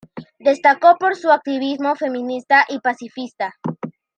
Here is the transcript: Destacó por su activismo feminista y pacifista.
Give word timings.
Destacó 0.39 0.97
por 0.99 1.15
su 1.15 1.29
activismo 1.29 1.95
feminista 1.95 2.65
y 2.67 2.79
pacifista. 2.79 3.53